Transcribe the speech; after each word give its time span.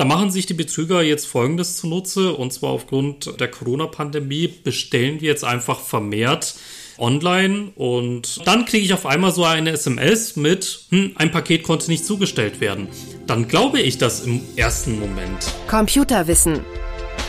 Da 0.00 0.06
machen 0.06 0.30
sich 0.30 0.46
die 0.46 0.54
Betrüger 0.54 1.02
jetzt 1.02 1.26
Folgendes 1.26 1.76
zunutze, 1.76 2.32
und 2.32 2.54
zwar 2.54 2.70
aufgrund 2.70 3.38
der 3.38 3.48
Corona-Pandemie 3.48 4.48
bestellen 4.48 5.20
wir 5.20 5.28
jetzt 5.28 5.44
einfach 5.44 5.78
vermehrt 5.78 6.54
online 6.96 7.72
und 7.74 8.46
dann 8.46 8.64
kriege 8.64 8.82
ich 8.82 8.94
auf 8.94 9.04
einmal 9.04 9.30
so 9.30 9.44
eine 9.44 9.72
SMS 9.72 10.36
mit, 10.36 10.86
hm, 10.88 11.12
ein 11.16 11.30
Paket 11.30 11.64
konnte 11.64 11.90
nicht 11.90 12.06
zugestellt 12.06 12.62
werden. 12.62 12.88
Dann 13.26 13.46
glaube 13.46 13.82
ich 13.82 13.98
das 13.98 14.24
im 14.24 14.40
ersten 14.56 14.98
Moment. 14.98 15.52
Computerwissen. 15.68 16.60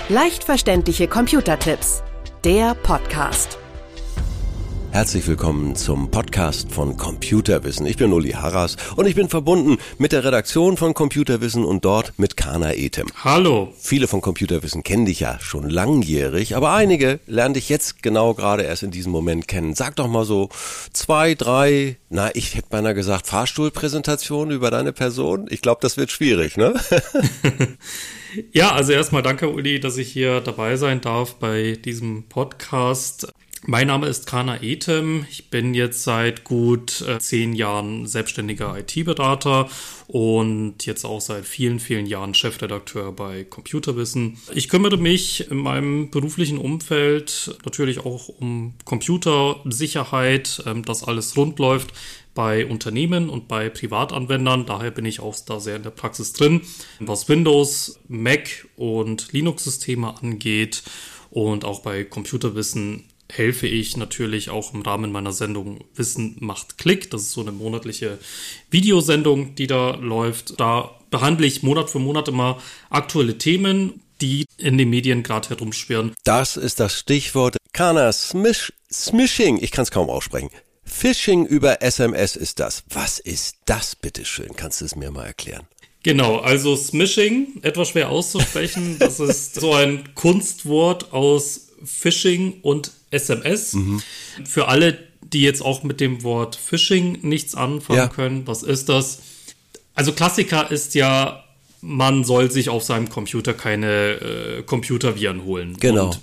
Leicht 0.08 0.46
verständliche 0.46 1.10
Computertipps. 1.10 2.04
Der 2.46 2.74
Podcast. 2.74 3.58
Herzlich 4.92 5.26
willkommen 5.26 5.78
zum 5.78 6.12
Podcast 6.12 6.70
von 6.70 6.98
Computerwissen. 6.98 7.86
Ich 7.86 7.96
bin 7.96 8.12
Uli 8.12 8.32
Harras 8.32 8.76
und 8.98 9.06
ich 9.06 9.16
bin 9.16 9.30
verbunden 9.30 9.78
mit 9.98 10.12
der 10.12 10.26
Redaktion 10.26 10.76
von 10.76 10.94
Computerwissen 10.94 11.64
und 11.64 11.86
dort 11.86 12.20
mit 12.20 12.36
Kana 12.36 12.74
Etem. 12.74 13.08
Hallo. 13.24 13.74
Viele 13.80 14.10
von 14.10 14.20
Computerwissen 14.20 14.84
kennen 14.84 15.06
dich 15.06 15.22
ja 15.22 15.40
schon 15.40 15.70
langjährig, 15.70 16.58
aber 16.58 16.74
einige 16.74 17.22
lernen 17.26 17.54
dich 17.54 17.70
jetzt 17.70 18.04
genau 18.04 18.34
gerade 18.34 18.64
erst 18.64 18.84
in 18.84 18.92
diesem 18.92 19.14
Moment 19.14 19.48
kennen. 19.48 19.76
Sag 19.76 19.96
doch 19.96 20.10
mal 20.10 20.26
so 20.26 20.50
zwei, 20.92 21.36
drei, 21.36 21.96
na, 22.10 22.30
ich 22.36 22.56
hätte 22.56 22.68
beinahe 22.70 22.94
gesagt 22.94 23.28
Fahrstuhlpräsentation 23.28 24.52
über 24.52 24.72
deine 24.72 24.92
Person. 24.92 25.48
Ich 25.50 25.62
glaube, 25.62 25.80
das 25.82 25.96
wird 25.96 26.12
schwierig, 26.12 26.58
ne? 26.58 26.74
Ja, 28.52 28.72
also 28.72 28.94
erstmal 28.94 29.22
danke, 29.22 29.50
Uli, 29.50 29.80
dass 29.80 29.98
ich 29.98 30.12
hier 30.12 30.42
dabei 30.42 30.76
sein 30.76 31.02
darf 31.02 31.36
bei 31.36 31.78
diesem 31.84 32.24
Podcast. 32.24 33.32
Mein 33.68 33.88
Name 33.88 34.08
ist 34.08 34.26
Kana 34.26 34.64
Etem. 34.64 35.28
Ich 35.30 35.52
bin 35.52 35.76
jetzt 35.76 36.04
seit 36.04 36.44
gut 36.44 37.02
äh, 37.08 37.20
zehn 37.20 37.54
Jahren 37.54 38.08
selbstständiger 38.08 38.76
IT-Berater 38.76 39.70
und 40.08 40.84
jetzt 40.88 41.06
auch 41.06 41.22
seit 41.22 41.46
vielen, 41.46 41.80
vielen 41.80 42.08
Jahren 42.08 42.34
Chefredakteur 42.34 43.12
bei 43.12 43.44
Computerwissen. 43.44 44.40
Ich 44.56 44.68
kümmere 44.68 44.98
mich 44.98 45.52
in 45.52 45.58
meinem 45.58 46.10
beruflichen 46.10 46.58
Umfeld 46.58 47.56
natürlich 47.64 48.00
auch 48.00 48.30
um 48.30 48.74
Computersicherheit, 48.84 50.64
ähm, 50.66 50.84
dass 50.84 51.04
alles 51.04 51.38
rund 51.38 51.60
läuft 51.60 51.94
bei 52.34 52.66
Unternehmen 52.66 53.30
und 53.30 53.48
bei 53.48 53.70
Privatanwendern. 53.70 54.66
Daher 54.66 54.90
bin 54.90 55.06
ich 55.06 55.20
auch 55.20 55.36
da 55.46 55.60
sehr 55.60 55.76
in 55.76 55.84
der 55.84 55.92
Praxis 55.92 56.34
drin, 56.34 56.62
was 57.00 57.30
Windows, 57.30 58.00
Mac 58.08 58.68
und 58.76 59.32
Linux-Systeme 59.34 60.18
angeht. 60.20 60.82
Und 61.30 61.64
auch 61.64 61.82
bei 61.82 62.04
Computerwissen 62.04 63.06
helfe 63.32 63.68
ich 63.68 63.98
natürlich 63.98 64.50
auch 64.50 64.74
im 64.74 64.82
Rahmen 64.82 65.12
meiner 65.12 65.34
Sendung 65.34 65.84
Wissen 65.96 66.38
macht 66.40 66.78
Klick. 66.78 67.10
Das 67.12 67.22
ist 67.22 67.32
so 67.32 67.42
eine 67.42 67.52
monatliche 67.52 68.18
Videosendung, 68.70 69.56
die 69.56 69.68
da 69.68 69.96
läuft. 69.96 70.60
Da 70.60 70.92
behandle 71.10 71.48
ich 71.48 71.64
Monat 71.64 71.90
für 71.90 72.00
Monat 72.00 72.28
immer 72.28 72.62
aktuelle 72.90 73.38
Themen, 73.38 74.02
die 74.22 74.46
in 74.58 74.78
den 74.78 74.90
Medien 74.90 75.24
gerade 75.24 75.50
herumschwirren. 75.50 76.14
Das 76.24 76.58
ist 76.58 76.80
das 76.80 76.98
Stichwort. 76.98 77.58
Kana 77.74 78.12
Smish, 78.12 78.74
Smishing, 78.92 79.58
ich 79.62 79.72
kann 79.72 79.84
es 79.84 79.92
kaum 79.92 80.10
aussprechen. 80.10 80.50
Phishing 80.84 81.46
über 81.46 81.82
SMS 81.82 82.36
ist 82.36 82.60
das. 82.60 82.84
Was 82.90 83.20
ist 83.20 83.56
das, 83.66 83.96
bitteschön? 83.96 84.56
Kannst 84.56 84.82
du 84.82 84.86
es 84.86 84.96
mir 84.96 85.10
mal 85.10 85.26
erklären? 85.26 85.68
Genau, 86.04 86.38
also 86.40 86.76
Smishing, 86.76 87.60
etwas 87.62 87.90
schwer 87.90 88.10
auszusprechen. 88.10 88.98
Das 89.00 89.20
ist 89.20 89.56
so 89.56 89.74
ein 89.74 90.14
Kunstwort 90.16 91.14
aus 91.14 91.70
Phishing 91.84 92.60
und 92.62 92.92
SMS. 93.12 93.74
Mhm. 93.74 94.02
Für 94.46 94.68
alle, 94.68 94.98
die 95.22 95.42
jetzt 95.42 95.62
auch 95.62 95.84
mit 95.84 96.00
dem 96.00 96.24
Wort 96.24 96.56
Phishing 96.56 97.20
nichts 97.22 97.56
anfangen 97.56 98.00
ja. 98.00 98.08
können, 98.08 98.48
was 98.48 98.64
ist 98.64 98.90
das? 98.90 99.20
Also 99.94 100.14
Klassiker 100.14 100.72
ist 100.72 100.96
ja, 100.96 101.44
man 101.82 102.24
soll 102.24 102.50
sich 102.52 102.70
auf 102.70 102.84
seinem 102.84 103.10
Computer 103.10 103.54
keine 103.54 104.14
äh, 104.14 104.64
Computerviren 104.64 105.44
holen. 105.44 105.78
Genau. 105.80 106.08
Und 106.08 106.22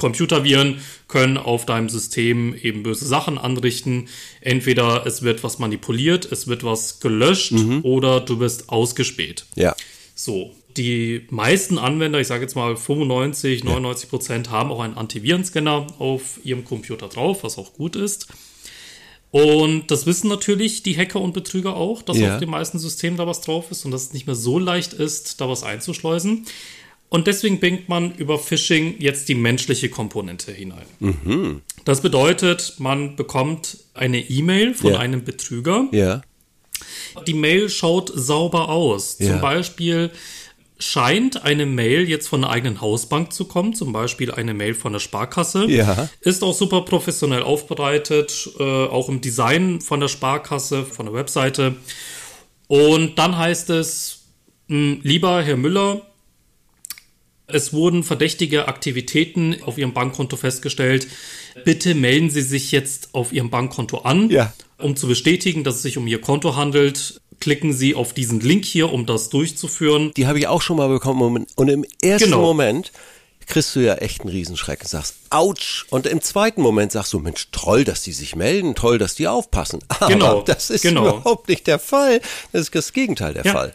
Computerviren 0.00 0.80
können 1.08 1.36
auf 1.36 1.66
deinem 1.66 1.90
System 1.90 2.54
eben 2.54 2.82
böse 2.82 3.06
Sachen 3.06 3.36
anrichten. 3.36 4.08
Entweder 4.40 5.06
es 5.06 5.22
wird 5.22 5.44
was 5.44 5.58
manipuliert, 5.58 6.30
es 6.32 6.48
wird 6.48 6.64
was 6.64 7.00
gelöscht 7.00 7.52
mhm. 7.52 7.80
oder 7.82 8.20
du 8.20 8.40
wirst 8.40 8.70
ausgespäht. 8.70 9.44
Ja. 9.56 9.76
So, 10.14 10.54
die 10.76 11.26
meisten 11.30 11.78
Anwender, 11.78 12.20
ich 12.20 12.26
sage 12.26 12.42
jetzt 12.42 12.54
mal 12.54 12.76
95, 12.76 13.64
99 13.64 14.10
Prozent, 14.10 14.50
haben 14.50 14.70
auch 14.70 14.80
einen 14.80 14.94
Antivirenscanner 14.94 15.86
auf 15.98 16.40
ihrem 16.44 16.64
Computer 16.64 17.08
drauf, 17.08 17.44
was 17.44 17.58
auch 17.58 17.72
gut 17.72 17.96
ist. 17.96 18.28
Und 19.30 19.90
das 19.90 20.06
wissen 20.06 20.28
natürlich 20.28 20.82
die 20.82 20.96
Hacker 20.96 21.20
und 21.20 21.32
Betrüger 21.32 21.76
auch, 21.76 22.02
dass 22.02 22.18
ja. 22.18 22.34
auf 22.34 22.40
den 22.40 22.50
meisten 22.50 22.78
Systemen 22.78 23.16
da 23.16 23.26
was 23.26 23.40
drauf 23.40 23.70
ist 23.70 23.84
und 23.84 23.92
dass 23.92 24.04
es 24.04 24.12
nicht 24.12 24.26
mehr 24.26 24.34
so 24.34 24.58
leicht 24.58 24.92
ist, 24.92 25.40
da 25.40 25.48
was 25.48 25.62
einzuschleusen. 25.62 26.46
Und 27.10 27.26
deswegen 27.26 27.58
bringt 27.58 27.88
man 27.88 28.14
über 28.14 28.38
Phishing 28.38 28.96
jetzt 28.98 29.28
die 29.28 29.34
menschliche 29.34 29.88
Komponente 29.88 30.52
hinein. 30.52 30.86
Mhm. 31.00 31.62
Das 31.84 32.02
bedeutet, 32.02 32.74
man 32.78 33.16
bekommt 33.16 33.78
eine 33.94 34.20
E-Mail 34.20 34.74
von 34.74 34.92
ja. 34.92 34.98
einem 34.98 35.24
Betrüger. 35.24 35.88
Ja. 35.92 36.22
Die 37.26 37.34
Mail 37.34 37.68
schaut 37.68 38.12
sauber 38.14 38.68
aus. 38.68 39.16
Ja. 39.18 39.32
Zum 39.32 39.40
Beispiel 39.40 40.10
scheint 40.80 41.44
eine 41.44 41.66
Mail 41.66 42.08
jetzt 42.08 42.28
von 42.28 42.40
der 42.40 42.50
eigenen 42.50 42.80
Hausbank 42.80 43.32
zu 43.32 43.44
kommen, 43.44 43.74
zum 43.74 43.92
Beispiel 43.92 44.32
eine 44.32 44.54
Mail 44.54 44.74
von 44.74 44.92
der 44.92 45.00
Sparkasse. 45.00 45.66
Ja. 45.66 46.08
Ist 46.20 46.42
auch 46.42 46.54
super 46.54 46.82
professionell 46.82 47.42
aufbereitet, 47.42 48.50
äh, 48.58 48.62
auch 48.62 49.08
im 49.08 49.20
Design 49.20 49.80
von 49.80 50.00
der 50.00 50.08
Sparkasse, 50.08 50.84
von 50.84 51.06
der 51.06 51.14
Webseite. 51.14 51.76
Und 52.66 53.18
dann 53.18 53.36
heißt 53.36 53.70
es, 53.70 54.22
mh, 54.68 54.76
hm, 54.76 55.00
lieber 55.02 55.42
Herr 55.42 55.56
Müller, 55.56 56.02
es 57.46 57.72
wurden 57.72 58.02
verdächtige 58.02 58.68
Aktivitäten 58.68 59.56
auf 59.64 59.76
Ihrem 59.76 59.92
Bankkonto 59.92 60.36
festgestellt. 60.36 61.08
Bitte 61.64 61.94
melden 61.94 62.30
Sie 62.30 62.42
sich 62.42 62.72
jetzt 62.72 63.10
auf 63.12 63.32
Ihrem 63.32 63.50
Bankkonto 63.50 63.98
an, 63.98 64.30
ja. 64.30 64.52
um 64.78 64.96
zu 64.96 65.06
bestätigen, 65.06 65.64
dass 65.64 65.76
es 65.76 65.82
sich 65.82 65.98
um 65.98 66.06
Ihr 66.06 66.20
Konto 66.20 66.56
handelt 66.56 67.20
klicken 67.40 67.72
Sie 67.72 67.94
auf 67.94 68.12
diesen 68.12 68.40
Link 68.40 68.64
hier, 68.64 68.92
um 68.92 69.06
das 69.06 69.30
durchzuführen. 69.30 70.12
Die 70.16 70.26
habe 70.26 70.38
ich 70.38 70.46
auch 70.46 70.62
schon 70.62 70.76
mal 70.76 70.88
bekommen 70.88 71.46
und 71.56 71.68
im 71.68 71.84
ersten 72.02 72.26
genau. 72.26 72.42
Moment 72.42 72.92
kriegst 73.46 73.74
du 73.74 73.80
ja 73.80 73.94
echt 73.96 74.20
einen 74.20 74.30
Riesenschreck 74.30 74.80
und 74.82 74.88
sagst, 74.88 75.16
ouch. 75.30 75.84
Und 75.90 76.06
im 76.06 76.20
zweiten 76.20 76.62
Moment 76.62 76.92
sagst 76.92 77.12
du, 77.12 77.18
Mensch, 77.18 77.48
toll, 77.50 77.84
dass 77.84 78.02
die 78.02 78.12
sich 78.12 78.36
melden, 78.36 78.74
toll, 78.74 78.98
dass 78.98 79.16
die 79.16 79.26
aufpassen. 79.26 79.80
Aber 79.88 80.06
genau, 80.06 80.42
das 80.42 80.70
ist 80.70 80.82
genau. 80.82 81.18
überhaupt 81.18 81.48
nicht 81.48 81.66
der 81.66 81.78
Fall. 81.78 82.20
Das 82.52 82.62
ist 82.62 82.74
das 82.74 82.92
Gegenteil 82.92 83.34
der 83.34 83.44
ja. 83.44 83.52
Fall. 83.52 83.74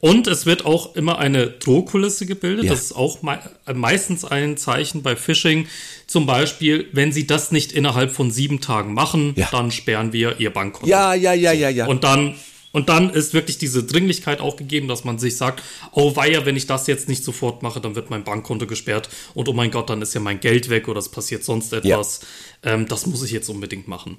Und 0.00 0.26
es 0.26 0.44
wird 0.44 0.66
auch 0.66 0.96
immer 0.96 1.18
eine 1.18 1.46
Drohkulisse 1.46 2.26
gebildet. 2.26 2.66
Ja. 2.66 2.72
Das 2.72 2.82
ist 2.82 2.92
auch 2.92 3.22
me 3.22 3.38
meistens 3.72 4.24
ein 4.24 4.56
Zeichen 4.56 5.02
bei 5.02 5.16
Phishing. 5.16 5.66
Zum 6.06 6.26
Beispiel, 6.26 6.88
wenn 6.92 7.12
Sie 7.12 7.26
das 7.26 7.52
nicht 7.52 7.72
innerhalb 7.72 8.12
von 8.12 8.30
sieben 8.30 8.60
Tagen 8.60 8.92
machen, 8.92 9.32
ja. 9.36 9.48
dann 9.50 9.70
sperren 9.70 10.12
wir 10.12 10.38
Ihr 10.40 10.50
Bankkonto. 10.50 10.88
Ja, 10.88 11.14
ja, 11.14 11.32
ja, 11.32 11.52
ja, 11.52 11.70
ja. 11.70 11.86
Und 11.86 12.04
dann 12.04 12.34
und 12.74 12.88
dann 12.88 13.08
ist 13.10 13.34
wirklich 13.34 13.56
diese 13.56 13.84
Dringlichkeit 13.84 14.40
auch 14.40 14.56
gegeben, 14.56 14.88
dass 14.88 15.04
man 15.04 15.20
sich 15.20 15.36
sagt, 15.36 15.62
oh 15.92 16.16
weia, 16.16 16.44
wenn 16.44 16.56
ich 16.56 16.66
das 16.66 16.88
jetzt 16.88 17.08
nicht 17.08 17.22
sofort 17.22 17.62
mache, 17.62 17.80
dann 17.80 17.94
wird 17.94 18.10
mein 18.10 18.24
Bankkonto 18.24 18.66
gesperrt 18.66 19.08
und 19.32 19.48
oh 19.48 19.52
mein 19.52 19.70
Gott, 19.70 19.90
dann 19.90 20.02
ist 20.02 20.12
ja 20.12 20.20
mein 20.20 20.40
Geld 20.40 20.68
weg 20.70 20.88
oder 20.88 20.98
es 20.98 21.08
passiert 21.08 21.44
sonst 21.44 21.72
etwas. 21.72 22.20
Ja. 22.64 22.72
Ähm, 22.72 22.88
das 22.88 23.06
muss 23.06 23.22
ich 23.22 23.30
jetzt 23.30 23.48
unbedingt 23.48 23.86
machen. 23.86 24.18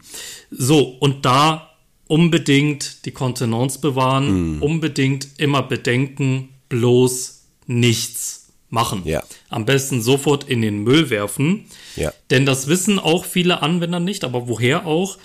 So, 0.51 0.83
und 0.83 1.25
da 1.25 1.74
unbedingt 2.07 3.05
die 3.05 3.11
Kontenance 3.11 3.79
bewahren, 3.79 4.57
mm. 4.57 4.61
unbedingt 4.61 5.27
immer 5.37 5.63
bedenken, 5.63 6.49
bloß 6.69 7.45
nichts 7.67 8.49
machen. 8.69 9.01
Ja. 9.05 9.23
Am 9.49 9.65
besten 9.65 10.01
sofort 10.01 10.47
in 10.49 10.61
den 10.61 10.83
Müll 10.83 11.09
werfen. 11.09 11.65
Ja. 11.95 12.13
Denn 12.29 12.45
das 12.45 12.67
wissen 12.67 12.99
auch 12.99 13.25
viele 13.25 13.61
Anwender 13.61 13.99
nicht, 13.99 14.23
aber 14.23 14.47
woher 14.47 14.85
auch? 14.85 15.17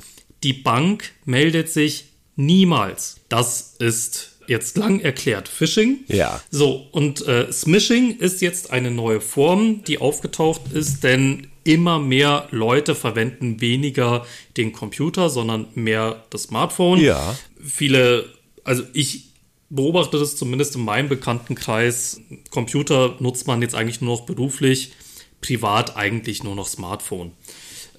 Die 0.42 0.52
Bank 0.52 1.12
meldet 1.24 1.68
sich 1.68 2.06
Niemals. 2.36 3.16
Das 3.28 3.74
ist 3.78 4.38
jetzt 4.46 4.76
lang 4.78 5.00
erklärt 5.00 5.48
Phishing. 5.48 6.00
Ja. 6.08 6.40
So, 6.50 6.86
und 6.92 7.26
äh, 7.26 7.52
Smishing 7.52 8.18
ist 8.18 8.40
jetzt 8.40 8.70
eine 8.70 8.90
neue 8.90 9.20
Form, 9.20 9.84
die 9.84 9.98
aufgetaucht 9.98 10.72
ist, 10.72 11.04
denn 11.04 11.48
immer 11.70 12.00
mehr 12.00 12.48
Leute 12.50 12.94
verwenden 12.94 13.60
weniger 13.60 14.26
den 14.56 14.72
Computer, 14.72 15.30
sondern 15.30 15.68
mehr 15.74 16.24
das 16.30 16.44
Smartphone. 16.44 17.00
Ja. 17.00 17.36
Viele, 17.62 18.24
also 18.64 18.82
ich 18.92 19.30
beobachte 19.68 20.18
das 20.18 20.34
zumindest 20.34 20.74
in 20.74 20.84
meinem 20.84 21.08
Bekanntenkreis. 21.08 22.20
Computer 22.50 23.14
nutzt 23.20 23.46
man 23.46 23.62
jetzt 23.62 23.76
eigentlich 23.76 24.00
nur 24.00 24.16
noch 24.16 24.26
beruflich, 24.26 24.92
privat 25.40 25.96
eigentlich 25.96 26.42
nur 26.42 26.56
noch 26.56 26.66
Smartphone 26.66 27.32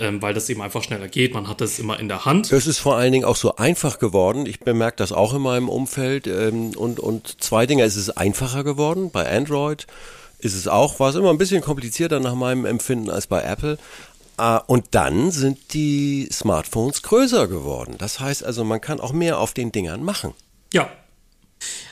ähm, 0.02 0.22
weil 0.22 0.34
das 0.34 0.50
eben 0.50 0.62
einfach 0.62 0.84
schneller 0.84 1.08
geht. 1.08 1.34
Man 1.34 1.48
hat 1.48 1.62
das 1.62 1.78
immer 1.78 2.00
in 2.00 2.08
der 2.08 2.26
Hand. 2.26 2.52
Es 2.52 2.66
ist 2.66 2.80
vor 2.80 2.96
allen 2.96 3.12
Dingen 3.12 3.24
auch 3.24 3.36
so 3.36 3.56
einfach 3.56 4.00
geworden. 4.00 4.48
Ich 4.48 4.60
bemerke 4.60 4.98
das 4.98 5.12
auch 5.12 5.34
in 5.34 5.42
meinem 5.42 5.70
Umfeld. 5.70 6.26
Ähm, 6.28 6.72
und, 6.76 7.00
und 7.00 7.42
zwei 7.42 7.68
Dinge, 7.68 7.84
es 7.84 7.96
ist 7.96 8.10
einfacher 8.10 8.64
geworden. 8.64 9.12
Bei 9.12 9.30
Android 9.30 9.86
ist 10.42 10.56
es 10.56 10.68
auch, 10.68 11.00
war 11.00 11.10
es 11.10 11.16
immer 11.16 11.30
ein 11.30 11.38
bisschen 11.38 11.62
komplizierter 11.62 12.20
nach 12.20 12.36
meinem 12.36 12.66
Empfinden 12.66 13.10
als 13.10 13.28
bei 13.28 13.42
Apple. 13.44 13.78
Uh, 14.40 14.60
und 14.66 14.86
dann 14.92 15.30
sind 15.30 15.74
die 15.74 16.28
Smartphones 16.32 17.04
größer 17.04 17.48
geworden. 17.48 17.96
Das 18.00 18.20
heißt 18.20 18.44
also, 18.44 18.64
man 18.64 18.82
kann 18.82 19.00
auch 19.00 19.14
mehr 19.14 19.40
auf 19.40 19.54
den 19.54 19.72
Dingern 19.72 20.04
machen. 20.04 20.34
Ja. 20.74 20.90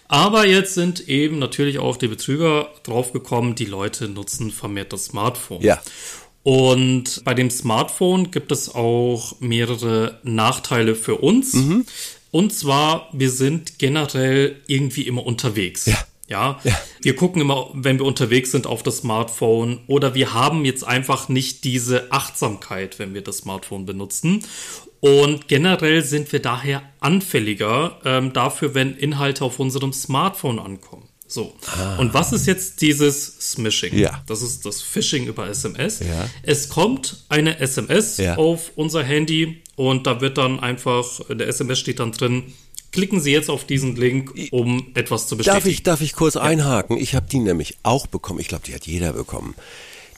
Aber 0.07 0.47
jetzt 0.47 0.73
sind 0.73 1.07
eben 1.07 1.37
natürlich 1.37 1.77
auch 1.77 1.95
die 1.95 2.07
Betrüger 2.07 2.69
draufgekommen, 2.81 3.53
die 3.53 3.65
Leute 3.65 4.09
nutzen 4.09 4.49
vermehrt 4.49 4.93
das 4.93 5.05
Smartphone. 5.05 5.61
Ja. 5.61 5.79
Und 6.41 7.23
bei 7.25 7.35
dem 7.35 7.51
Smartphone 7.51 8.31
gibt 8.31 8.51
es 8.51 8.73
auch 8.73 9.39
mehrere 9.39 10.19
Nachteile 10.23 10.95
für 10.95 11.17
uns. 11.17 11.53
Mhm. 11.53 11.85
Und 12.31 12.53
zwar, 12.53 13.09
wir 13.11 13.29
sind 13.29 13.77
generell 13.77 14.55
irgendwie 14.65 15.03
immer 15.03 15.25
unterwegs. 15.25 15.85
Ja. 15.85 15.97
Ja, 16.29 16.59
Ja. 16.63 16.77
wir 17.01 17.15
gucken 17.15 17.41
immer, 17.41 17.69
wenn 17.73 17.97
wir 17.99 18.05
unterwegs 18.05 18.51
sind, 18.51 18.67
auf 18.67 18.83
das 18.83 18.97
Smartphone 18.99 19.79
oder 19.87 20.13
wir 20.15 20.33
haben 20.33 20.63
jetzt 20.65 20.83
einfach 20.85 21.27
nicht 21.29 21.63
diese 21.63 22.11
Achtsamkeit, 22.11 22.99
wenn 22.99 23.13
wir 23.13 23.21
das 23.21 23.39
Smartphone 23.39 23.85
benutzen. 23.85 24.43
Und 25.01 25.47
generell 25.47 26.03
sind 26.03 26.31
wir 26.31 26.41
daher 26.41 26.83
anfälliger 26.99 27.99
ähm, 28.05 28.33
dafür, 28.33 28.75
wenn 28.75 28.95
Inhalte 28.95 29.43
auf 29.45 29.59
unserem 29.59 29.93
Smartphone 29.93 30.59
ankommen. 30.59 31.03
So. 31.25 31.53
Und 31.99 32.13
was 32.15 32.33
ist 32.33 32.47
jetzt 32.47 32.81
dieses 32.81 33.51
Smishing? 33.51 33.93
Ah. 33.93 33.97
Ja. 33.97 34.23
Das 34.25 34.41
ist 34.41 34.65
das 34.65 34.81
Phishing 34.81 35.27
über 35.27 35.47
SMS. 35.47 35.99
Ja. 35.99 36.27
Es 36.41 36.69
kommt 36.69 37.23
eine 37.29 37.59
SMS 37.59 38.17
Ja. 38.17 38.35
auf 38.37 38.71
unser 38.75 39.03
Handy 39.03 39.61
und 39.75 40.07
da 40.07 40.21
wird 40.21 40.39
dann 40.39 40.59
einfach, 40.59 41.21
in 41.29 41.37
der 41.37 41.47
SMS 41.47 41.79
steht 41.79 41.99
dann 41.99 42.11
drin, 42.13 42.51
klicken 42.91 43.19
Sie 43.21 43.31
jetzt 43.31 43.49
auf 43.49 43.65
diesen 43.65 43.95
Link, 43.95 44.33
um 44.51 44.91
etwas 44.95 45.27
zu 45.27 45.37
bestätigen. 45.37 45.63
Darf 45.63 45.71
ich, 45.71 45.83
darf 45.83 46.01
ich 46.01 46.13
kurz 46.13 46.35
einhaken? 46.35 46.97
Ich 46.97 47.15
habe 47.15 47.27
die 47.31 47.39
nämlich 47.39 47.77
auch 47.83 48.07
bekommen. 48.07 48.39
Ich 48.39 48.47
glaube, 48.47 48.63
die 48.65 48.73
hat 48.75 48.85
jeder 48.87 49.13
bekommen. 49.13 49.55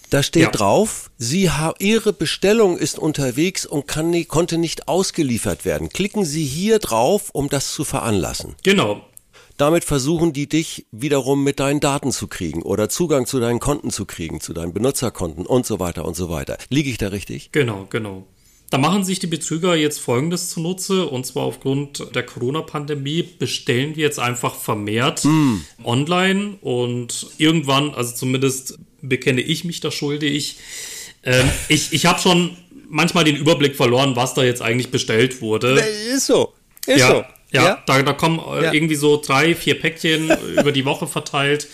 Da 0.10 0.24
steht 0.24 0.44
Ja. 0.44 0.52
drauf, 0.52 1.10
Sie 1.18 1.50
ha 1.50 1.74
Ihre 1.80 2.12
Bestellung 2.12 2.78
ist 2.78 3.00
unterwegs 3.00 3.66
und 3.66 3.88
kann, 3.88 4.10
nie- 4.10 4.26
konnte 4.26 4.58
nicht 4.58 4.90
ausgeliefert 4.90 5.64
werden. 5.64 5.88
Klicken 5.90 6.26
Sie 6.26 6.44
hier 6.44 6.80
drauf, 6.80 7.30
um 7.32 7.48
das 7.48 7.72
zu 7.74 7.86
veranlassen. 7.86 8.56
Genau. 8.64 9.06
Damit 9.58 9.84
versuchen 9.86 10.34
die 10.34 10.50
dich 10.50 10.86
wiederum 10.92 11.44
mit 11.44 11.60
deinen 11.62 11.80
Daten 11.80 12.12
zu 12.12 12.28
kriegen 12.28 12.62
oder 12.64 12.90
Zugang 12.90 13.26
zu 13.26 13.40
deinen 13.40 13.60
Konten 13.60 13.90
zu 13.92 14.06
kriegen, 14.06 14.42
zu 14.42 14.54
deinen 14.54 14.74
Benutzerkonten 14.74 15.46
und 15.46 15.66
so 15.66 15.80
weiter 15.80 16.04
und 16.04 16.16
so 16.16 16.30
weiter. 16.30 16.58
Liege 16.70 16.90
ich 16.90 16.98
da 16.98 17.10
richtig? 17.10 17.52
Genau, 17.52 17.86
genau. 17.90 18.26
Da 18.72 18.78
machen 18.78 19.04
sich 19.04 19.20
die 19.20 19.28
Betrüger 19.28 19.76
jetzt 19.76 20.00
Folgendes 20.00 20.50
zunutze, 20.50 21.06
und 21.06 21.26
zwar 21.26 21.44
aufgrund 21.44 22.16
der 22.16 22.24
Corona-Pandemie 22.24 23.22
bestellen 23.22 23.96
wir 23.98 24.04
jetzt 24.06 24.18
einfach 24.18 24.56
vermehrt 24.56 25.24
online 25.84 26.58
und 26.62 27.28
irgendwann, 27.38 27.94
also 27.94 28.16
zumindest 28.16 28.80
bekenne 29.02 29.42
ich 29.42 29.66
mich 29.66 29.82
da 29.82 29.92
schuldig, 29.92 30.56
ähm, 31.24 31.50
ich, 31.68 31.92
ich 31.92 32.06
habe 32.06 32.20
schon 32.22 32.56
manchmal 32.90 33.26
den 33.26 33.36
Überblick 33.36 33.76
verloren, 33.76 34.16
was 34.16 34.34
da 34.36 34.44
jetzt 34.44 34.62
eigentlich 34.62 34.90
bestellt 34.90 35.42
wurde. 35.42 35.80
Ist 36.14 36.28
so. 36.28 36.54
Ist 36.88 37.00
ja, 37.00 37.08
so. 37.10 37.24
ja, 37.52 37.84
Da, 37.86 38.02
da 38.02 38.14
kommen 38.14 38.40
äh, 38.40 38.64
Ja. 38.64 38.74
irgendwie 38.74 38.96
so 38.96 39.22
drei, 39.22 39.54
vier 39.54 39.78
Päckchen 39.80 40.32
über 40.58 40.72
die 40.72 40.86
Woche 40.86 41.08
verteilt. 41.08 41.68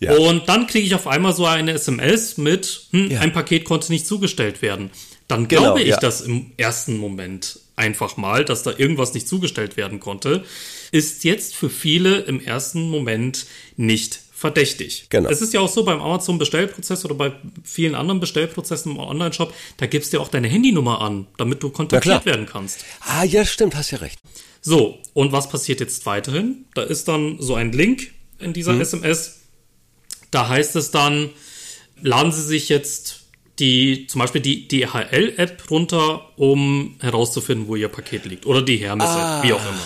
Ja. 0.00 0.14
Und 0.16 0.48
dann 0.50 0.66
kriege 0.66 0.86
ich 0.86 0.94
auf 0.94 1.06
einmal 1.06 1.32
so 1.32 1.46
eine 1.46 1.72
SMS 1.72 2.36
mit, 2.36 2.88
hm, 2.90 3.10
Ja. 3.10 3.20
ein 3.20 3.32
Paket 3.32 3.64
konnte 3.64 3.90
nicht 3.90 4.06
zugestellt 4.06 4.60
werden. 4.60 4.90
Dann 5.28 5.48
Genau, 5.48 5.62
glaube 5.62 5.82
ich 5.82 5.88
ja. 5.88 5.98
das 5.98 6.20
im 6.20 6.52
ersten 6.56 6.96
Moment 6.98 7.58
einfach 7.74 8.16
mal, 8.16 8.44
dass 8.44 8.62
da 8.62 8.72
irgendwas 8.76 9.12
nicht 9.14 9.28
zugestellt 9.28 9.76
werden 9.76 10.00
konnte, 10.00 10.44
ist 10.92 11.24
jetzt 11.24 11.54
für 11.56 11.68
viele 11.68 12.20
im 12.20 12.40
ersten 12.40 12.88
Moment 12.90 13.46
nicht 13.76 14.20
verdächtig. 14.32 15.06
Genau. 15.08 15.28
Es 15.30 15.40
ist 15.40 15.52
ja 15.54 15.60
auch 15.60 15.68
so 15.68 15.84
beim 15.84 16.00
Amazon-Bestellprozess 16.00 17.04
oder 17.04 17.14
bei 17.14 17.32
vielen 17.64 17.94
anderen 17.94 18.20
Bestellprozessen 18.20 18.92
im 18.92 18.98
Online-Shop, 18.98 19.52
da 19.78 19.86
gibst 19.86 20.12
du 20.12 20.18
ja 20.18 20.22
auch 20.22 20.28
deine 20.28 20.48
Handynummer 20.48 21.00
an, 21.00 21.26
damit 21.38 21.62
du 21.62 21.70
kontaktiert 21.70 22.26
werden 22.26 22.46
kannst. 22.46 22.84
Ah, 23.00 23.24
ja, 23.24 23.44
stimmt, 23.46 23.74
hast 23.74 23.90
ja 23.92 23.98
recht. 23.98 24.20
So, 24.60 24.98
und 25.14 25.32
was 25.32 25.48
passiert 25.48 25.80
jetzt 25.80 26.04
weiterhin? 26.06 26.66
Da 26.74 26.82
ist 26.82 27.08
dann 27.08 27.36
so 27.40 27.54
ein 27.54 27.72
Link 27.72 28.12
in 28.38 28.52
dieser 28.52 28.72
Mhm. 28.74 28.82
SMS. 28.82 29.40
Da 30.30 30.48
heißt 30.48 30.76
es 30.76 30.90
dann, 30.90 31.30
laden 32.02 32.30
Sie 32.32 32.42
sich 32.42 32.68
jetzt 32.68 33.22
die, 33.58 34.06
zum 34.06 34.20
Beispiel 34.20 34.40
die 34.40 34.68
DHL-App 34.68 35.70
runter, 35.70 36.30
um 36.36 36.96
herauszufinden, 37.00 37.68
wo 37.68 37.76
Ihr 37.76 37.88
Paket 37.88 38.24
liegt. 38.26 38.46
Oder 38.46 38.62
die 38.62 38.76
Hermes-App, 38.76 39.44
wie 39.44 39.52
auch 39.52 39.60
immer. 39.64 39.80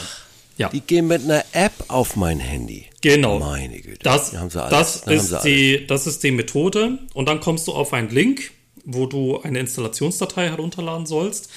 Ja, 0.56 0.68
Die 0.68 0.80
gehen 0.80 1.06
mit 1.06 1.22
einer 1.24 1.42
App 1.52 1.72
auf 1.88 2.16
mein 2.16 2.38
Handy. 2.38 2.86
genau. 3.00 3.38
Meine 3.38 3.80
Güte. 3.80 4.00
Das, 4.02 4.32
Da 4.32 4.40
haben 4.40 4.50
sie 4.50 4.62
alles. 4.62 4.70
das, 4.70 5.00
Da 5.02 5.10
ist 5.12 5.28
sie 5.28 5.34
alles. 5.34 5.44
die, 5.44 5.86
das 5.86 6.06
ist 6.06 6.22
die 6.22 6.32
Methode. 6.32 6.98
Und 7.14 7.28
dann 7.28 7.40
kommst 7.40 7.66
du 7.68 7.72
auf 7.72 7.92
einen 7.94 8.10
Link, 8.10 8.50
wo 8.84 9.06
du 9.06 9.40
eine 9.40 9.58
Installationsdatei 9.60 10.48
herunterladen 10.48 11.06
sollst. 11.06 11.50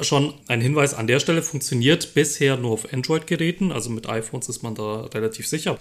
Schon 0.00 0.34
ein 0.46 0.60
Hinweis 0.60 0.92
an 0.94 1.06
der 1.06 1.20
Stelle 1.20 1.42
funktioniert 1.42 2.12
bisher 2.14 2.56
nur 2.56 2.72
auf 2.72 2.92
Android-Geräten. 2.92 3.70
Also 3.72 3.88
mit 3.90 4.08
iPhones 4.08 4.48
ist 4.48 4.62
man 4.62 4.74
da 4.74 5.02
relativ 5.14 5.46
sicher. 5.46 5.78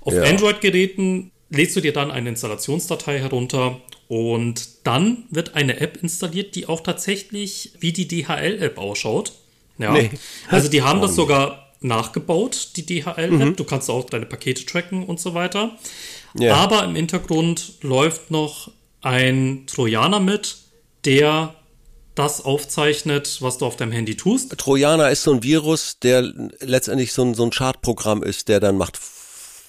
Auf 0.00 0.12
Ja. 0.14 0.22
Android-Geräten 0.22 1.30
lädst 1.50 1.74
du 1.76 1.80
dir 1.80 1.92
dann 1.92 2.10
eine 2.10 2.28
Installationsdatei 2.30 3.18
herunter 3.20 3.80
und 4.08 4.68
dann 4.84 5.24
wird 5.30 5.54
eine 5.54 5.80
App 5.80 6.02
installiert, 6.02 6.54
die 6.54 6.68
auch 6.68 6.80
tatsächlich 6.80 7.72
wie 7.80 7.92
die 7.92 8.08
DHL-App 8.08 8.78
ausschaut. 8.78 9.32
Ja. 9.78 9.92
Nee. 9.92 10.10
Also 10.48 10.68
die 10.68 10.82
haben 10.82 11.00
das 11.00 11.14
sogar 11.14 11.72
nachgebaut, 11.80 12.70
die 12.76 12.86
DHL-App. 12.86 13.56
Du 13.56 13.64
kannst 13.64 13.90
auch 13.90 14.04
deine 14.04 14.26
Pakete 14.26 14.64
tracken 14.66 15.04
und 15.04 15.20
so 15.20 15.34
weiter. 15.34 15.76
Ja. 16.38 16.56
Aber 16.56 16.84
im 16.84 16.94
Hintergrund 16.94 17.74
läuft 17.82 18.30
noch 18.30 18.70
ein 19.00 19.64
Trojaner 19.66 20.20
mit, 20.20 20.56
der 21.04 21.54
das 22.14 22.44
aufzeichnet, 22.44 23.38
was 23.40 23.58
du 23.58 23.66
auf 23.66 23.76
deinem 23.76 23.92
Handy 23.92 24.16
tust. 24.16 24.56
Trojaner 24.58 25.10
ist 25.10 25.22
so 25.22 25.32
ein 25.32 25.42
Virus, 25.42 25.98
der 25.98 26.32
letztendlich 26.60 27.12
so 27.12 27.22
ein, 27.22 27.34
so 27.34 27.44
ein 27.44 27.50
Chartprogramm 27.50 28.22
ist, 28.22 28.48
der 28.48 28.60
dann 28.60 28.76
macht, 28.76 28.98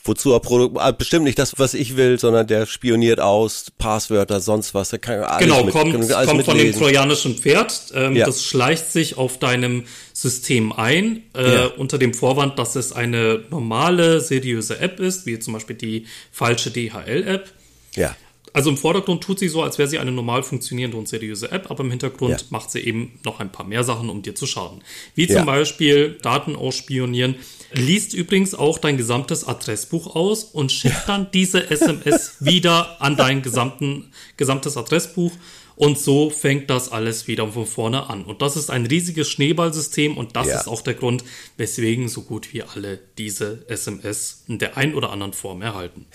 wozu 0.03 0.31
er 0.33 0.39
Produkt, 0.41 0.77
ah, 0.79 0.91
bestimmt 0.91 1.23
nicht 1.23 1.39
das, 1.39 1.53
was 1.57 1.73
ich 1.73 1.95
will, 1.95 2.19
sondern 2.19 2.45
der 2.45 2.65
spioniert 2.65 3.19
aus, 3.19 3.71
Passwörter, 3.77 4.39
sonst 4.41 4.73
was, 4.73 4.89
der 4.89 4.99
kann 4.99 5.19
alles 5.21 5.45
Genau, 5.45 5.63
mit, 5.63 5.73
kommt, 5.73 5.93
alles 6.11 6.29
kommt 6.29 6.43
von 6.45 6.57
dem 6.57 6.73
trojanischen 6.73 7.35
Pferd. 7.37 7.91
Ähm, 7.95 8.15
Ja. 8.15 8.25
Das 8.25 8.43
schleicht 8.43 8.91
sich 8.91 9.17
auf 9.17 9.39
deinem 9.39 9.85
System 10.11 10.71
ein, 10.73 11.23
äh, 11.35 11.53
Ja. 11.55 11.65
unter 11.77 11.97
dem 11.97 12.13
Vorwand, 12.13 12.59
dass 12.59 12.75
es 12.75 12.91
eine 12.91 13.43
normale, 13.49 14.19
seriöse 14.19 14.79
App 14.79 14.99
ist, 14.99 15.25
wie 15.25 15.39
zum 15.39 15.53
Beispiel 15.53 15.75
die 15.75 16.05
falsche 16.31 16.69
DHL-App. 16.71 17.49
Ja, 17.95 18.15
Also 18.53 18.69
im 18.69 18.77
Vordergrund 18.77 19.23
tut 19.23 19.39
sie 19.39 19.47
so, 19.49 19.63
als 19.63 19.79
wäre 19.79 19.89
sie 19.89 19.97
eine 19.97 20.11
normal 20.11 20.43
funktionierende 20.43 20.95
und 20.95 21.07
seriöse 21.07 21.51
App, 21.51 21.71
aber 21.71 21.83
im 21.83 21.89
Hintergrund 21.89 22.41
Ja. 22.41 22.47
macht 22.51 22.69
sie 22.71 22.79
eben 22.81 23.19
noch 23.25 23.39
ein 23.39 23.51
paar 23.51 23.65
mehr 23.65 23.83
Sachen, 23.83 24.09
um 24.09 24.21
dir 24.21 24.35
zu 24.35 24.45
schaden. 24.45 24.83
Wie 25.15 25.25
Ja. 25.27 25.37
zum 25.37 25.45
Beispiel 25.47 26.17
Daten 26.21 26.55
ausspionieren, 26.55 27.35
liest 27.73 28.13
übrigens 28.13 28.53
auch 28.53 28.77
dein 28.77 28.97
gesamtes 28.97 29.43
Adressbuch 29.47 30.15
aus 30.15 30.43
und 30.43 30.71
schickt 30.71 31.07
dann 31.09 31.29
diese 31.33 31.69
SMS 31.71 32.35
wieder 32.39 33.01
an 33.01 33.17
dein 33.17 33.41
gesamten, 33.41 34.11
gesamtes 34.37 34.77
Adressbuch. 34.77 35.31
Und 35.75 35.97
so 35.97 36.29
fängt 36.29 36.69
das 36.69 36.91
alles 36.91 37.25
wieder 37.27 37.47
von 37.47 37.65
vorne 37.65 38.07
an. 38.07 38.25
Und 38.25 38.43
das 38.43 38.55
ist 38.55 38.69
ein 38.69 38.85
riesiges 38.85 39.27
Schneeballsystem 39.31 40.15
und 40.17 40.35
das 40.35 40.47
Ja. 40.49 40.59
ist 40.59 40.67
auch 40.67 40.81
der 40.81 40.93
Grund, 40.93 41.23
weswegen 41.57 42.07
so 42.09 42.21
gut 42.21 42.53
wie 42.53 42.61
alle 42.61 42.99
diese 43.17 43.65
SMS 43.67 44.43
in 44.47 44.59
der 44.59 44.77
ein 44.77 44.93
oder 44.93 45.09
anderen 45.09 45.33
Form 45.33 45.63
erhalten. 45.63 46.05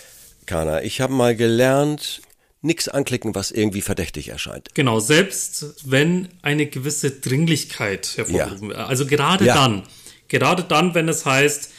Kana, 0.45 0.81
ich 0.81 1.01
habe 1.01 1.11
mal 1.11 1.35
gelernt, 1.35 2.21
nix 2.61 2.87
anklicken, 2.87 3.35
was 3.35 3.51
irgendwie 3.51 3.81
verdächtig 3.81 4.29
erscheint. 4.29 4.69
Genau, 4.73 4.99
selbst 4.99 5.75
wenn 5.85 6.27
eine 6.41 6.65
gewisse 6.65 7.11
Dringlichkeit 7.11 8.17
hervorgerufen 8.17 8.69
wird. 8.69 8.77
Also 8.79 9.05
gerade 9.05 9.45
Ja. 9.45 9.53
dann, 9.55 9.83
gerade 10.27 10.63
dann, 10.63 10.93
wenn 10.93 11.07
es 11.07 11.25
heißt, 11.25 11.71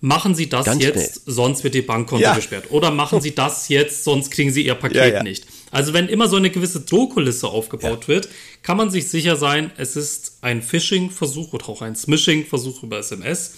machen 0.00 0.34
Sie 0.34 0.48
das 0.48 0.66
Ganz 0.66 0.82
jetzt, 0.82 0.94
schnell. 1.22 1.34
sonst 1.34 1.64
wird 1.64 1.74
Ihr 1.76 1.86
Bankkonto 1.86 2.22
Ja. 2.22 2.34
gesperrt. 2.34 2.70
Oder 2.70 2.90
machen 2.90 3.20
Sie 3.20 3.34
das 3.34 3.68
jetzt, 3.68 4.04
sonst 4.04 4.30
kriegen 4.30 4.50
Sie 4.50 4.66
Ihr 4.66 4.74
Paket 4.74 5.22
nicht. 5.22 5.46
Also 5.70 5.92
wenn 5.92 6.08
immer 6.08 6.28
so 6.28 6.36
eine 6.36 6.50
gewisse 6.50 6.80
Drohkulisse 6.80 7.48
aufgebaut 7.48 8.06
wird, 8.06 8.28
kann 8.62 8.76
man 8.76 8.90
sich 8.90 9.08
sicher 9.08 9.36
sein, 9.36 9.70
es 9.76 9.96
ist 9.96 10.38
ein 10.42 10.62
Phishing-Versuch 10.62 11.52
oder 11.52 11.68
auch 11.68 11.80
ein 11.82 11.96
Smishing-Versuch 11.96 12.82
über 12.82 12.98
SMS. 12.98 13.54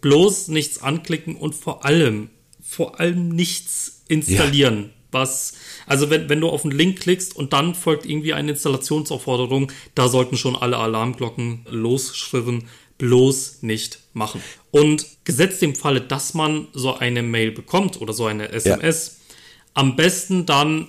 Bloß 0.00 0.48
nichts 0.48 0.82
anklicken 0.82 1.36
und 1.36 1.54
vor 1.54 1.84
allem, 1.84 2.30
vor 2.62 2.98
allem 3.00 3.28
nichts 3.28 4.02
installieren. 4.08 4.90
Was, 5.12 5.54
also 5.86 6.10
wenn, 6.10 6.28
wenn 6.28 6.40
du 6.40 6.48
auf 6.48 6.64
einen 6.64 6.76
Link 6.76 7.00
klickst 7.00 7.34
und 7.34 7.52
dann 7.52 7.74
folgt 7.74 8.06
irgendwie 8.06 8.32
eine 8.34 8.52
Installationsaufforderung, 8.52 9.72
da 9.94 10.08
sollten 10.08 10.36
schon 10.36 10.56
alle 10.56 10.76
Alarmglocken 10.78 11.64
losschrillen, 11.70 12.68
bloß 12.98 13.62
nicht 13.62 14.00
machen. 14.14 14.42
Und 14.70 15.06
gesetzt 15.24 15.62
dem 15.62 15.74
Falle, 15.74 16.00
dass 16.00 16.34
man 16.34 16.68
so 16.72 16.96
eine 16.96 17.22
Mail 17.22 17.50
bekommt 17.52 18.00
oder 18.00 18.12
so 18.12 18.26
eine 18.26 18.50
SMS, 18.50 19.20
am 19.74 19.96
besten 19.96 20.46
dann 20.46 20.88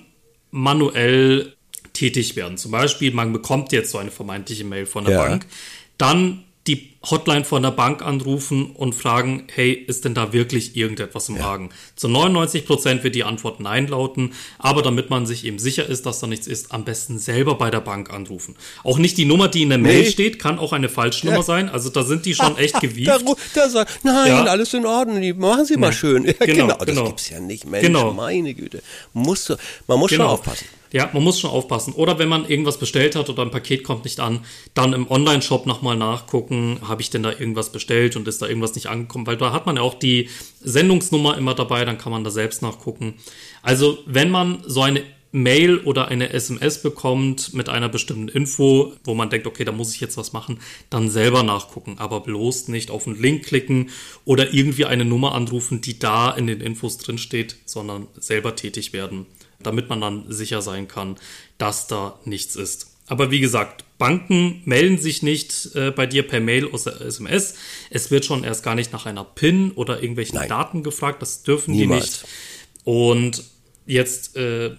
manuell 0.50 1.54
tätig 1.92 2.36
werden. 2.36 2.56
Zum 2.56 2.70
Beispiel, 2.70 3.12
man 3.12 3.32
bekommt 3.32 3.72
jetzt 3.72 3.90
so 3.90 3.98
eine 3.98 4.10
vermeintliche 4.10 4.64
Mail 4.64 4.86
von 4.86 5.04
der 5.04 5.14
Ja. 5.14 5.24
Bank, 5.26 5.46
dann 5.98 6.44
die 6.68 6.98
Hotline 7.10 7.44
von 7.44 7.62
der 7.62 7.70
Bank 7.70 8.02
anrufen 8.02 8.72
und 8.72 8.94
fragen, 8.94 9.44
hey, 9.54 9.72
ist 9.72 10.04
denn 10.04 10.14
da 10.14 10.32
wirklich 10.32 10.76
irgendetwas 10.76 11.28
im 11.28 11.36
ja. 11.36 11.58
Zu 11.96 12.08
99 12.08 12.66
Prozent 12.66 13.04
wird 13.04 13.14
die 13.14 13.24
Antwort 13.24 13.60
Nein 13.60 13.88
lauten, 13.88 14.34
aber 14.58 14.82
damit 14.82 15.08
man 15.08 15.24
sich 15.24 15.44
eben 15.44 15.58
sicher 15.58 15.86
ist, 15.86 16.06
dass 16.06 16.20
da 16.20 16.26
nichts 16.26 16.46
ist, 16.46 16.72
am 16.72 16.84
besten 16.84 17.18
selber 17.18 17.54
bei 17.54 17.70
der 17.70 17.80
Bank 17.80 18.12
anrufen. 18.12 18.56
Auch 18.84 18.98
nicht 18.98 19.16
die 19.16 19.24
Nummer, 19.24 19.48
die 19.48 19.62
in 19.62 19.70
der 19.70 19.78
Mail 19.78 20.02
nee. 20.02 20.10
steht, 20.10 20.38
kann 20.38 20.58
auch 20.58 20.72
eine 20.72 20.88
Falschnummer 20.88 21.38
ja. 21.38 21.42
sein. 21.42 21.68
Also 21.68 21.88
da 21.88 22.02
sind 22.02 22.26
die 22.26 22.34
schon 22.34 22.58
echt 22.58 22.80
gewieft. 22.80 23.08
Da, 23.08 23.18
da 23.54 23.68
sagt, 23.68 24.04
nein, 24.04 24.28
ja. 24.28 24.44
alles 24.44 24.74
in 24.74 24.84
Ordnung, 24.84 25.38
machen 25.38 25.64
Sie 25.64 25.76
mal 25.76 25.92
schön. 25.92 26.26
Genau, 26.48 26.66
genau, 26.66 26.76
das 26.78 26.86
genau. 26.86 27.04
gibt's 27.06 27.30
ja 27.30 27.40
nicht, 27.40 27.66
Mensch, 27.66 27.86
genau. 27.86 28.12
meine 28.12 28.54
Güte. 28.54 28.82
Muss, 29.12 29.52
man 29.86 29.98
muss 29.98 30.10
genau. 30.10 30.24
schon 30.24 30.32
aufpassen. 30.32 30.66
Ja, 30.92 31.10
man 31.12 31.22
muss 31.22 31.38
schon 31.38 31.50
aufpassen. 31.50 31.92
Oder 31.92 32.18
wenn 32.18 32.28
man 32.28 32.48
irgendwas 32.48 32.78
bestellt 32.78 33.14
hat 33.14 33.28
oder 33.28 33.42
ein 33.42 33.50
Paket 33.50 33.84
kommt 33.84 34.04
nicht 34.04 34.20
an, 34.20 34.40
dann 34.74 34.94
im 34.94 35.10
Online-Shop 35.10 35.66
nochmal 35.66 35.96
nachgucken, 35.96 36.80
habe 36.86 37.02
ich 37.02 37.10
denn 37.10 37.22
da 37.22 37.30
irgendwas 37.30 37.72
bestellt 37.72 38.16
und 38.16 38.26
ist 38.26 38.40
da 38.40 38.46
irgendwas 38.46 38.74
nicht 38.74 38.86
angekommen? 38.86 39.26
Weil 39.26 39.36
da 39.36 39.52
hat 39.52 39.66
man 39.66 39.76
ja 39.76 39.82
auch 39.82 39.94
die 39.94 40.30
Sendungsnummer 40.60 41.36
immer 41.36 41.54
dabei, 41.54 41.84
dann 41.84 41.98
kann 41.98 42.12
man 42.12 42.24
da 42.24 42.30
selbst 42.30 42.62
nachgucken. 42.62 43.14
Also 43.62 43.98
wenn 44.06 44.30
man 44.30 44.62
so 44.66 44.82
eine 44.82 45.02
Mail 45.30 45.78
oder 45.78 46.08
eine 46.08 46.30
SMS 46.30 46.80
bekommt 46.80 47.52
mit 47.52 47.68
einer 47.68 47.90
bestimmten 47.90 48.28
Info, 48.28 48.94
wo 49.04 49.14
man 49.14 49.28
denkt, 49.28 49.46
okay, 49.46 49.64
da 49.64 49.72
muss 49.72 49.94
ich 49.94 50.00
jetzt 50.00 50.16
was 50.16 50.32
machen, 50.32 50.60
dann 50.88 51.10
selber 51.10 51.42
nachgucken, 51.42 51.96
aber 51.98 52.20
bloß 52.20 52.68
nicht 52.68 52.90
auf 52.90 53.06
einen 53.06 53.20
Link 53.20 53.44
klicken 53.44 53.90
oder 54.24 54.54
irgendwie 54.54 54.86
eine 54.86 55.04
Nummer 55.04 55.34
anrufen, 55.34 55.82
die 55.82 55.98
da 55.98 56.30
in 56.30 56.46
den 56.46 56.62
Infos 56.62 56.96
drin 56.96 57.18
steht, 57.18 57.56
sondern 57.66 58.06
selber 58.18 58.56
tätig 58.56 58.94
werden 58.94 59.26
damit 59.60 59.88
man 59.88 60.00
dann 60.00 60.24
sicher 60.28 60.62
sein 60.62 60.88
kann, 60.88 61.16
dass 61.58 61.86
da 61.86 62.18
nichts 62.24 62.56
ist. 62.56 62.94
Aber 63.08 63.30
wie 63.30 63.40
gesagt, 63.40 63.84
Banken 63.96 64.62
melden 64.64 64.98
sich 64.98 65.22
nicht 65.22 65.74
äh, 65.74 65.90
bei 65.90 66.06
dir 66.06 66.26
per 66.26 66.40
Mail 66.40 66.66
oder 66.66 67.00
SMS. 67.00 67.54
Es 67.90 68.10
wird 68.10 68.24
schon 68.24 68.44
erst 68.44 68.62
gar 68.62 68.74
nicht 68.74 68.92
nach 68.92 69.06
einer 69.06 69.24
PIN 69.24 69.72
oder 69.72 70.00
irgendwelchen 70.00 70.36
Nein. 70.36 70.48
Daten 70.48 70.82
gefragt. 70.82 71.22
Das 71.22 71.42
dürfen 71.42 71.74
Niemals. 71.74 72.04
die 72.04 72.10
nicht. 72.10 72.24
Und 72.84 73.44
jetzt 73.86 74.36
äh, 74.36 74.76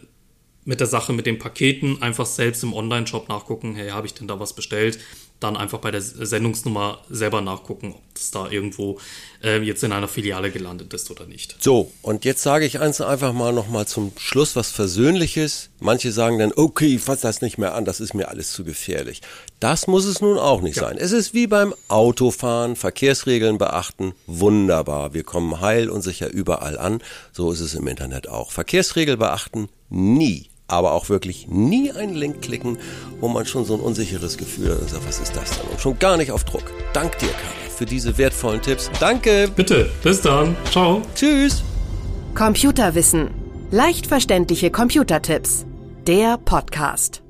mit 0.63 0.79
der 0.79 0.88
Sache 0.88 1.12
mit 1.13 1.25
den 1.25 1.39
Paketen 1.39 2.01
einfach 2.01 2.27
selbst 2.27 2.63
im 2.63 2.74
Online-Shop 2.74 3.27
nachgucken, 3.27 3.75
hey, 3.75 3.89
habe 3.89 4.05
ich 4.07 4.13
denn 4.13 4.27
da 4.27 4.39
was 4.39 4.53
bestellt? 4.53 5.00
Dann 5.39 5.55
einfach 5.55 5.79
bei 5.79 5.91
der 5.91 6.01
Sendungsnummer 6.01 7.00
selber 7.10 7.41
nachgucken, 7.41 7.93
ob 7.96 8.13
das 8.13 8.31
da 8.31 8.50
irgendwo 8.50 9.00
äh, 9.43 9.62
jetzt 9.62 9.84
in 9.84 9.93
einer 9.93 10.08
Filiale 10.08 10.51
gelandet 10.51 10.93
ist 10.93 11.10
oder 11.12 11.25
nicht. 11.25 11.55
So, 11.60 11.91
und 12.01 12.25
jetzt 12.25 12.43
sage 12.43 12.65
ich 12.65 12.79
eins 12.79 13.00
einfach 13.00 13.31
mal 13.31 13.53
nochmal 13.53 13.88
zum 13.88 14.12
Schluss 14.17 14.55
was 14.55 14.69
Versöhnliches. 14.72 15.69
Manche 15.79 16.12
sagen 16.12 16.39
dann, 16.39 16.51
okay, 16.53 16.96
ich 16.96 17.01
fasse 17.01 17.22
das 17.22 17.41
nicht 17.41 17.58
mehr 17.58 17.75
an, 17.75 17.86
das 17.86 18.01
ist 18.01 18.13
mir 18.13 18.27
alles 18.27 18.51
zu 18.51 18.65
gefährlich. 18.65 19.22
Das 19.60 19.88
muss 19.88 20.05
es 20.05 20.22
nun 20.22 20.38
auch 20.38 20.62
nicht 20.62 20.77
ja. 20.77 20.84
sein. 20.84 20.98
Es 20.98 21.12
ist 21.13 21.34
wie 21.34 21.48
beim 21.48 21.74
Autofahren, 21.88 22.75
Verkehrsregeln 22.75 23.58
beachten, 23.58 24.13
wunderbar. 24.27 25.13
Wir 25.13 25.24
kommen 25.24 25.62
heil 25.62 25.89
und 25.89 26.01
sicher 26.01 26.29
überall 26.29 26.77
an. 26.77 27.01
So 27.31 27.51
ist 27.51 27.62
es 27.62 27.75
im 27.75 27.88
Internet 27.88 28.27
auch. 28.27 28.51
Verkehrsregel 28.51 29.15
beachten, 29.15 29.69
nie 29.89 30.50
aber 30.70 30.94
auch 30.94 31.10
wirklich 31.10 31.48
nie 31.48 31.92
einen 31.92 32.16
Link 32.16 32.42
klicken, 32.42 32.78
wo 33.20 33.28
man 33.28 33.46
schon 33.46 33.66
so 33.66 33.76
ein 33.76 33.80
unsicheres 33.80 34.38
Gefühl 34.38 34.72
hat. 34.72 34.82
Also, 34.82 34.98
was 35.06 35.20
ist 35.20 35.36
das 35.36 35.52
denn? 35.52 35.70
Und 35.70 35.82
schon 35.82 36.00
gar 36.00 36.18
nicht 36.18 36.32
auf 36.32 36.44
Druck. 36.44 36.64
Dank 36.94 37.18
dir, 37.20 37.30
Karl, 37.30 37.70
für 37.76 37.86
diese 37.86 38.18
wertvollen 38.18 38.62
Tipps. 38.62 38.90
Danke. 39.00 39.50
Bitte. 39.56 39.90
Bis 40.04 40.22
dann. 40.22 40.56
Ciao. 40.72 41.02
Tschüss. 41.16 41.64
Computerwissen. 42.36 43.32
Leicht 43.72 44.08
verständliche 44.08 44.72
Computertipps. 44.72 45.66
Der 46.08 46.38
Podcast. 46.38 47.22